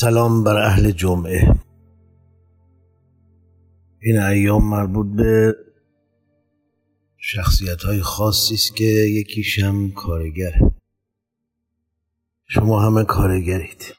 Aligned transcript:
سلام 0.00 0.44
بر 0.44 0.56
اهل 0.56 0.90
جمعه. 0.90 1.54
این 4.02 4.18
ایام 4.18 4.70
مربوط 4.70 5.16
به 5.16 5.56
شخصیت 7.16 7.82
های 7.82 8.00
خاصی 8.00 8.54
است 8.54 8.76
که 8.76 8.84
یکیشم 8.84 9.90
کارگره 9.90 10.74
شما 12.46 12.80
همه 12.80 13.04
کارگرید. 13.04 13.94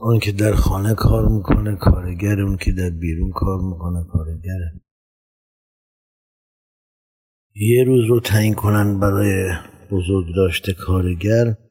اون 0.00 0.18
که 0.18 0.32
در 0.32 0.54
خانه 0.54 0.94
کار 0.94 1.28
می‌کنه 1.28 1.76
کارگر 1.76 2.40
اون 2.40 2.56
که 2.56 2.72
در 2.72 2.90
بیرون 2.90 3.32
کار 3.32 3.60
می‌کنه 3.60 4.04
کارگره 4.04 4.80
یه 7.54 7.84
روز 7.84 8.08
رو 8.08 8.20
تعیین 8.20 8.54
کنن 8.54 9.00
برای 9.00 9.52
بزرگ 9.90 10.34
داشته 10.36 10.72
کارگر. 10.72 11.63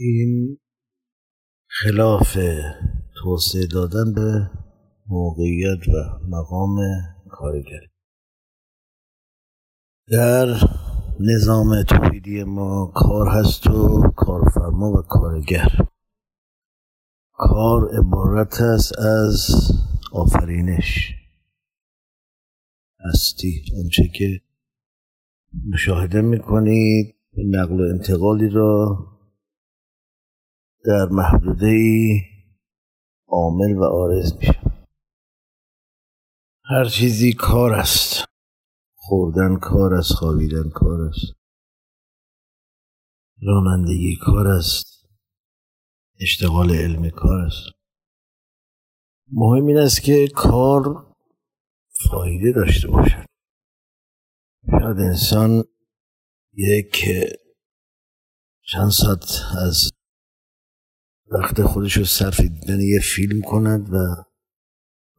این 0.00 0.58
خلاف 1.68 2.38
توسعه 3.22 3.66
دادن 3.66 4.14
به 4.14 4.50
موقعیت 5.06 5.88
و 5.88 5.92
مقام 6.28 6.78
کارگر. 7.30 7.80
در 10.08 10.46
نظام 11.20 11.82
توحیدی 11.82 12.44
ما 12.44 12.92
کار 12.94 13.28
هست 13.28 13.66
و 13.66 14.02
کارفرما 14.16 14.90
و 14.90 15.02
کارگر. 15.02 15.68
کار 17.32 17.98
عبارت 17.98 18.60
است 18.60 18.98
از 18.98 19.50
آفرینش. 20.12 21.14
هستی. 23.00 23.62
آنچه 23.82 24.08
که 24.08 24.40
مشاهده 25.68 26.20
می‌کنید 26.20 27.14
نقل 27.36 27.80
و 27.80 27.94
انتقالی 27.94 28.48
را 28.48 28.98
در 30.84 31.08
محدوده 31.10 31.76
عامل 33.28 33.76
و 33.76 33.84
آرز 33.84 34.34
میشه 34.34 34.60
هر 36.64 36.84
چیزی 36.84 37.32
کار 37.32 37.74
است. 37.74 38.24
خوردن 38.96 39.56
کار 39.56 39.94
است 39.94 40.12
خوابیدن 40.12 40.70
کار 40.70 41.00
است. 41.00 41.36
رانندگی 43.42 44.16
کار 44.16 44.48
است. 44.48 45.06
اشتغال 46.20 46.70
علمی 46.70 47.10
کار 47.10 47.38
است. 47.38 47.70
مهم 49.32 49.66
این 49.66 49.78
است 49.78 50.02
که 50.02 50.28
کار 50.34 51.14
فایده 52.10 52.52
داشته 52.52 52.88
باشد. 52.88 53.26
شاید 54.70 54.98
انسان 54.98 55.64
یک 56.52 57.04
چند 58.62 58.90
ساعت 58.90 59.24
از 59.58 59.90
وقت 61.30 61.62
خودش 61.62 61.96
رو 61.96 62.04
صرف 62.04 62.40
دیدن 62.40 62.80
یه 62.80 63.00
فیلم 63.00 63.42
کند 63.42 63.94
و 63.94 64.24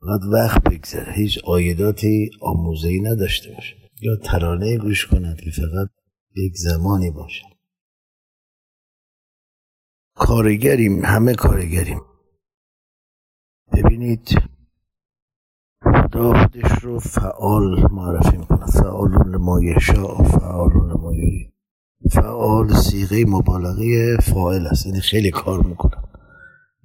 فقط 0.02 0.22
وقت 0.34 0.64
بگذره. 0.64 1.14
هیچ 1.14 1.40
آیداتی 1.44 2.30
آموزهی 2.42 3.00
نداشته 3.00 3.54
باشه. 3.54 3.76
یا 4.02 4.16
ترانه 4.16 4.78
گوش 4.78 5.08
کند 5.08 5.42
که 5.42 5.52
فقط 5.52 5.90
یک 6.36 6.58
زمانی 6.58 7.12
باشه. 7.12 7.44
کارگریم 10.16 11.06
همه 11.06 11.36
کارگریم. 11.36 12.02
ببینید 13.74 14.30
خدا 15.84 16.34
خودش 16.34 16.84
رو 16.84 17.00
فعال 17.00 17.92
معرفی 17.92 18.38
می‌کنه 18.38 18.66
فعالون 18.66 19.32
یشاء 19.64 20.24
فعالون 20.24 20.92
لما 20.92 21.16
یرید 21.16 21.54
فعال 22.10 22.74
سیغه 22.74 23.26
مبالغه 23.26 24.18
فاعل 24.22 24.68
است. 24.68 24.86
یعنی 24.86 25.00
خیلی 25.00 25.32
کار 25.32 25.64
می‌کنه. 25.64 26.04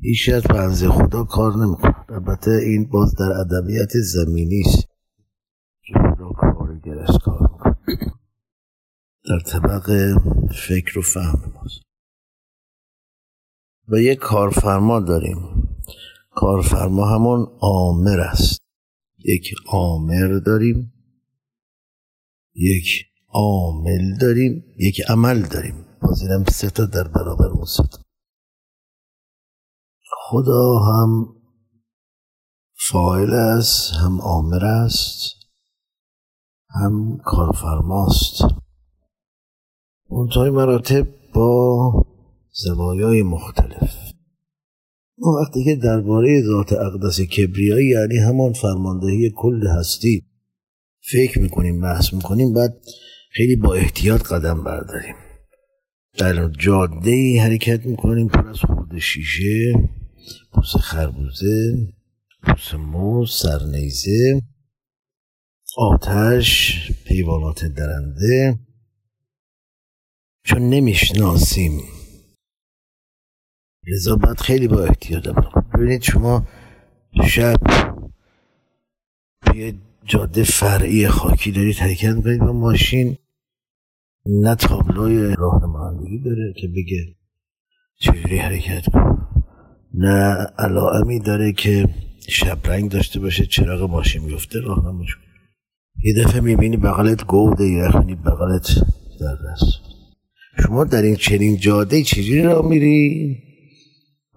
هیچ 0.01 0.31
از 0.51 0.85
خدا 0.85 1.25
کار 1.25 1.57
نمی‌کنه. 1.57 2.11
البته 2.11 2.51
این 2.51 2.89
باز 2.89 3.15
در 3.15 3.33
ادبیات 3.33 3.91
زمینی 3.93 4.61
است 4.67 4.89
که 5.83 5.95
خدا 5.95 6.29
کارگر 6.29 6.99
است 6.99 7.19
کار 7.25 7.41
می‌کنه. 7.41 7.77
در 9.29 9.41
طبق 9.41 10.17
فکر 10.69 10.99
و 10.99 11.03
فهم 11.03 11.53
ماست 11.55 11.81
و 13.89 13.99
یک 13.99 14.19
کارفرما 14.19 15.01
داریم. 15.01 15.69
کارفرما 16.31 17.07
همون 17.07 17.47
آمر 17.61 18.21
است. 18.21 18.63
یک 19.25 19.55
آمر 19.69 20.41
داریم. 20.47 20.93
یک 22.55 23.05
عامل 23.37 24.19
داریم 24.21 24.65
یک 24.79 25.01
عمل 25.09 25.43
داریم. 25.43 25.87
باز 26.03 26.19
سه 26.49 26.71
تا 26.71 26.85
در 26.87 27.09
برابر 27.09 27.47
اون 27.47 27.67
خدا 30.29 30.79
هم 30.79 31.27
فاعل 32.91 33.35
است 33.35 33.93
هم 33.93 34.21
آمر 34.21 34.65
است 34.65 35.35
هم 36.71 37.19
کارفرماست. 37.25 38.43
منتهای 40.11 40.51
مراتب 40.51 41.09
با 41.35 41.93
زوایای 42.53 43.23
مختلف. 43.23 43.95
ما 45.19 45.33
وقتی 45.43 45.65
که 45.65 45.77
درباره 45.77 46.43
ذات 46.43 46.73
اقدس 46.73 47.21
کبریایی 47.21 47.89
یعنی 47.89 48.19
همان 48.19 48.53
فرماندهی 48.53 49.33
کل 49.37 49.67
هستی 49.79 50.27
فکر 51.13 51.39
می‌کنیم 51.39 51.81
بحث 51.81 52.13
می‌کنیم 52.15 52.55
بعد 52.55 52.77
خیلی 53.37 53.57
با 53.57 53.75
احتیاط 53.75 54.23
قدم 54.23 54.65
برداریم. 54.65 55.15
در 56.19 56.49
جاده 56.49 57.41
حرکت 57.43 57.87
می‌کنیم 57.87 58.29
پر 58.29 58.49
از 58.49 58.59
خورده 58.59 59.01
شیشه 59.01 59.73
پوس 60.53 60.77
خربوزه 60.77 61.77
پوس 62.43 62.75
موز 62.75 63.33
سرنیزه 63.33 64.43
آتش 65.77 66.73
پیوانات 67.05 67.65
درنده. 67.65 68.59
چون 70.45 70.63
نمی‌شناسیم. 70.71 71.81
لذا 73.87 74.17
باید 74.17 74.41
خیلی 74.41 74.69
با 74.69 74.85
احتیاط 74.85 75.29
ببینید 75.75 76.03
شما 76.03 76.49
شب 77.29 77.57
توی 79.47 79.79
جاده 80.05 80.45
فرعی 80.45 81.09
خاکی 81.09 81.53
دارید 81.53 81.77
حرکت 81.77 82.15
می‌کنید 82.15 82.41
و 82.41 82.53
ماشین. 82.53 83.19
نه 84.29 84.55
تابلوی 84.55 85.37
راهنمایندگی 85.37 86.19
داره 86.19 86.55
که 86.57 86.69
بگه 86.69 87.17
چجوری 88.01 88.39
حرکت 88.39 88.91
کن 88.93 89.29
نه 89.95 90.47
علائمی 90.59 91.21
داره 91.21 91.53
که 91.53 91.89
شبرنگ 92.29 92.91
داشته 92.91 93.21
باشه 93.21 93.47
چراغ 93.47 93.91
ماشین 93.91 94.23
میفته 94.23 94.61
راهنمایش 94.61 95.11
یه 96.05 96.15
دفعه 96.25 96.41
می‌بینی 96.41 96.77
بغلت 96.77 97.25
گود 97.27 97.61
یخنی 97.61 98.15
بغلت 98.15 98.75
در 99.21 99.37
دست. 99.51 99.87
شما 100.63 100.85
در 100.85 101.03
این 101.03 101.17
چنین 101.17 101.57
جاده 101.57 102.03
چجوری 102.03 102.43
را 102.43 102.63
میری؟ 102.63 103.37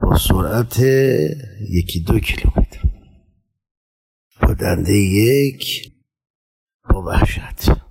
با 0.02 0.18
سرعت 0.18 0.80
یکی 1.70 2.00
دو 2.08 2.20
کیلومتر. 2.20 2.82
با 4.42 4.54
دنده 4.54 4.94
یک 4.94 5.92
با 6.90 7.02
وحشت. 7.02 7.89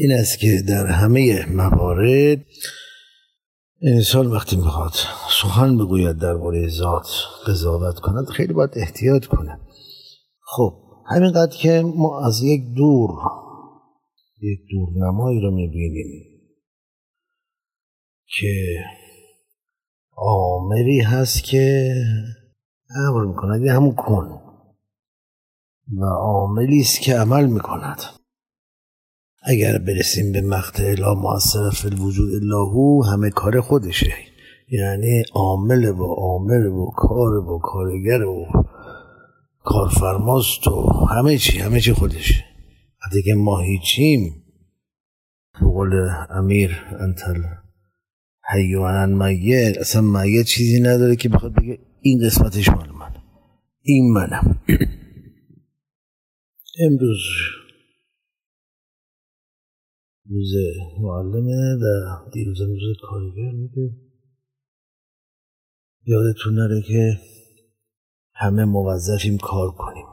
این 0.00 0.12
است 0.12 0.38
که 0.38 0.62
در 0.68 0.86
همه 0.86 1.46
موارد 1.52 2.44
انسان 3.82 4.26
وقتی 4.26 4.56
می‌خواد 4.56 4.92
سخن 5.30 5.78
بگوید 5.78 6.18
درباره 6.18 6.68
ذات 6.68 7.06
قضاوت 7.46 7.98
کند 7.98 8.26
خیلی 8.28 8.52
باید 8.52 8.70
احتیاط 8.76 9.26
کنه. 9.26 9.60
خب 10.40 10.74
همینقدر 11.10 11.56
که 11.56 11.82
ما 11.96 12.26
از 12.26 12.42
یک 12.42 12.62
دور 12.76 13.10
یک 14.42 14.60
دورنمایی 14.70 15.40
رو 15.40 15.50
می‌بینیم 15.50 16.24
که 18.38 18.84
آمری 20.16 21.00
هست 21.00 21.44
که 21.44 21.94
امر 22.96 23.24
می‌کند 23.24 23.62
یه 23.62 23.72
همون 23.72 23.94
کن. 23.94 24.42
و 26.00 26.04
عاملی 26.04 26.80
است 26.80 27.00
که 27.00 27.14
عمل 27.14 27.46
می‌کند. 27.46 28.17
اگر 29.48 29.78
برسیم 29.78 30.32
به 30.32 30.40
مقطع 30.40 30.94
لا 30.94 31.14
موثر 31.14 31.70
فی 31.70 31.88
الوجود 31.88 32.34
الا 32.34 32.64
هو 32.64 33.04
همه 33.04 33.30
کار 33.30 33.60
خودشه. 33.60 34.12
یعنی 34.68 35.22
عامل 35.32 35.84
و 35.84 36.04
عامل 36.04 36.66
و 36.66 36.90
کار 36.96 37.34
و 37.34 37.58
کارگر 37.58 38.22
و 38.22 38.46
کارفرماست 39.64 40.68
و 40.68 41.06
همه 41.10 41.38
چی 41.38 41.58
همه 41.58 41.80
چی 41.80 41.92
خودشه. 41.92 42.44
وقتی 43.02 43.22
که 43.22 43.34
ما 43.34 43.60
هیچیم 43.60 44.42
قول 45.60 46.10
امیر 46.30 46.70
انتل 47.00 47.42
حیوانن 48.52 49.28
میت 49.28 49.78
اصلا 49.78 50.02
میت 50.02 50.46
چیزی 50.46 50.80
نداره 50.80 51.16
که 51.16 51.28
بخواد 51.28 51.54
بگه 51.54 51.78
این 52.00 52.26
قسمتش 52.26 52.68
مال 52.68 52.88
من 52.88 53.14
این 53.82 54.12
منم. 54.12 54.58
امروز 56.86 57.20
روز 60.30 60.52
معلمه 61.00 61.76
و 61.76 61.84
دیروز 62.32 62.60
روز 62.60 62.96
کارگر 63.02 63.50
میده. 63.50 63.96
یادتون 66.04 66.54
نره 66.54 66.82
که 66.82 67.20
همه 68.34 68.64
موظفیم 68.64 69.38
کار 69.38 69.70
کنیم. 69.70 70.06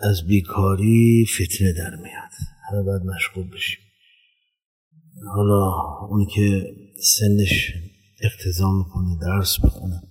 از 0.00 0.26
بیکاری 0.26 1.26
فتنه 1.26 1.72
در 1.72 1.96
میاد. 1.96 2.30
همه 2.70 2.82
باید 2.82 3.02
مشغول 3.02 3.50
بشیم. 3.50 3.80
حالا 5.34 5.72
اونی 6.10 6.26
که 6.26 6.74
سنش 7.18 7.72
اقتضا 8.22 8.72
می‌کنه 8.72 9.18
درس 9.22 9.60
بخونه 9.64 10.02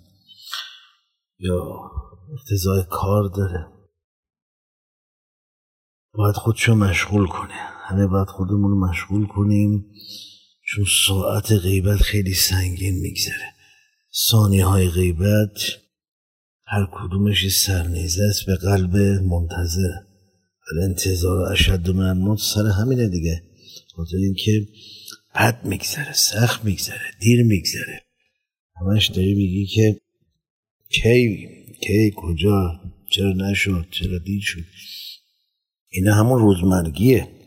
یا 1.39 1.91
اقتضای 2.33 2.83
کار 2.89 3.30
داره 3.36 3.68
باید 6.13 6.36
خودشو 6.36 6.75
مشغول 6.75 7.27
کنه. 7.27 7.79
همه 7.89 8.07
باید 8.07 8.27
خودمون 8.27 8.71
رو 8.71 8.89
مشغول 8.89 9.27
کنیم 9.27 9.86
چون 10.68 10.86
ساعت 11.07 11.51
غیبت 11.51 11.97
خیلی 12.01 12.33
سنگین 12.33 12.95
میگذره. 12.95 13.53
ثانیه 14.30 14.65
های 14.65 14.89
غیبت 14.89 15.57
هر 16.65 16.88
کدومش 16.91 17.56
سرنیزه 17.65 18.24
است 18.24 18.45
به 18.45 18.56
قلب 18.56 18.95
منتظر. 19.24 19.91
انتظار 20.81 21.51
اشد 21.51 21.89
من 21.89 22.18
موت 22.18 22.39
سر 22.39 22.68
همینه 22.68 23.07
دیگه. 23.07 23.44
خاطر 23.95 24.18
اینکه 24.18 24.68
بد 25.36 25.65
میگذره 25.65 26.13
سخت 26.13 26.65
میگذره 26.65 27.12
دیر 27.19 27.44
میگذره. 27.44 28.01
همش 28.81 29.07
داری 29.07 29.33
میگی 29.33 29.65
که 29.65 30.01
کی 30.89 31.47
کی 31.81 32.13
کجا 32.15 32.81
چرا 33.09 33.33
نشد 33.33 33.88
چرا 33.91 34.18
دیر 34.18 34.41
شد؟ 34.41 34.63
اینا 35.89 36.13
همون 36.13 36.39
روزمرگیه. 36.39 37.38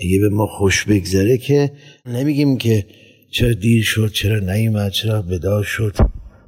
اگه 0.00 0.18
به 0.20 0.28
ما 0.28 0.46
خوش 0.46 0.84
بگذره 0.84 1.38
که 1.38 1.72
نمیگیم 2.06 2.58
که 2.58 2.86
چرا 3.32 3.52
دیر 3.52 3.82
شد 3.82 4.12
چرا 4.12 4.38
نیومد 4.38 4.90
چرا 4.90 5.22
ودا 5.22 5.62
شد. 5.62 5.96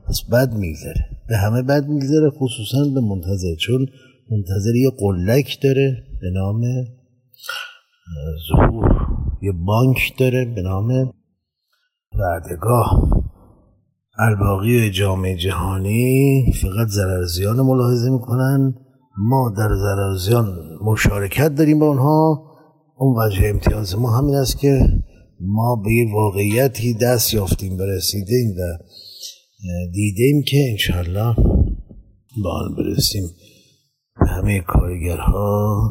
پس 0.09 0.23
بد 0.33 0.53
میگذره. 0.55 1.09
به 1.29 1.37
همه 1.37 1.63
بد 1.63 1.87
میگذره 1.87 2.31
خصوصا 2.31 2.85
به 2.95 3.01
منتظر 3.01 3.55
چون 3.61 3.87
منتظر 4.31 4.75
یه 4.75 4.91
قلک 4.99 5.59
داره 5.63 6.05
به 6.21 6.31
نام 6.31 6.61
ظهور. 8.49 9.07
یه 9.43 9.53
بانک 9.53 10.13
داره 10.19 10.45
به 10.45 10.63
نام 10.63 11.13
وعدگاه 12.19 13.11
الباقی 14.19 14.91
جامعه 14.91 15.37
جهانی 15.37 16.45
فقط 16.63 16.89
ضررزیان 16.89 17.57
ملاحظه 17.61 18.11
می‌کنن. 18.11 18.75
ما 19.19 19.55
در 19.57 19.69
ضررزیان 19.75 20.59
مشارکت 20.85 21.55
داریم 21.55 21.79
با 21.79 21.89
اونها. 21.89 22.52
اون 22.97 23.17
وجه 23.19 23.49
امتیاز 23.49 23.99
ما 23.99 24.19
همین 24.19 24.35
است 24.35 24.59
که 24.59 24.89
ما 25.41 25.77
به 25.77 25.93
یه 25.93 26.15
واقعیتی 26.15 26.95
دست 26.95 27.35
یافتیم 27.35 27.77
برسیدیم 27.77 28.51
و 28.51 28.79
دیدیم 29.93 30.43
که 30.49 30.71
انشالله 30.71 31.35
با 32.45 32.51
آن 32.51 32.75
برسیم. 32.77 33.23
به 34.21 34.27
همه 34.27 34.61
کارگرها 34.61 35.91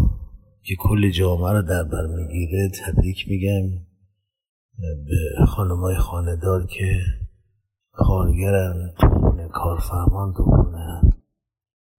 که 0.63 0.75
کل 0.79 1.11
جامعه 1.11 1.51
رو 1.51 1.61
در 1.61 1.83
بر 1.83 2.05
می‌گیره 2.07 2.69
تبریک 2.69 3.25
میگم 3.29 3.69
به 4.79 5.45
خانمای 5.45 5.95
خاندار 5.95 6.67
که 6.67 6.99
کارگرن 7.91 8.93
تو 8.99 9.07
خونه 9.07 9.47
کارفرمان 9.47 10.33
تو 10.37 10.43
خونه 10.43 11.01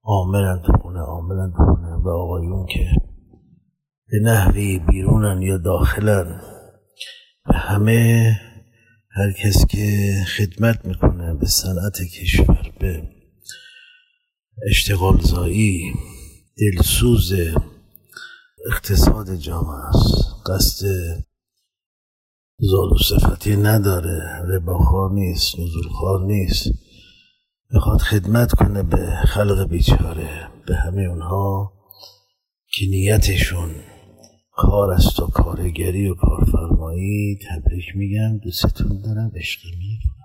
عاملن 0.05 0.63
تو 0.67 0.73
خونه 0.83 1.01
عاملن 1.01 1.53
تو 1.57 1.65
خونه 1.65 1.97
و 1.97 2.09
آقایون 2.09 2.67
که 2.67 2.87
به 4.13 4.19
نحوی 4.21 4.79
بیرونن 4.79 5.43
یا 5.43 5.59
داخلن. 5.59 6.41
به 7.47 7.55
همه 7.55 8.41
هر 9.11 9.33
کس 9.33 9.67
که 9.67 10.15
خدمت 10.37 10.85
می‌کنه 10.85 11.35
به 11.35 11.47
صنعت 11.47 12.03
کشور 12.03 12.73
به 12.81 13.03
اشتغال 14.69 15.21
زایی 15.21 15.93
دلسوز 16.59 17.33
اقتصاد 18.73 19.37
جامعه 19.37 19.89
است. 19.89 20.15
قصد 20.47 20.87
زال 22.59 22.93
و 22.93 22.99
صفتی 22.99 23.57
نداره. 23.57 24.43
رباخوار 24.49 25.11
نیست 25.13 25.59
نزولخوار 25.59 26.27
نیست. 26.27 26.69
بخواد 27.75 28.01
خدمت 28.01 28.53
کنه 28.53 28.83
به 28.83 29.07
خلق 29.27 29.69
بیچاره 29.69 30.49
به 30.67 30.77
همه 30.77 31.03
اونها 31.03 31.73
که 32.75 32.87
نیتشون 32.91 33.75
کار 34.53 34.91
است 34.91 35.21
و 35.21 35.27
کارگری 35.27 36.09
و 36.09 36.15
کارفرمایی 36.15 37.39
تبریک 37.49 37.85
میگم 37.97 38.39
دوستتون 38.39 39.03
دارم 39.03 39.33
عشق 39.35 39.61
می‌کنم. 39.65 40.22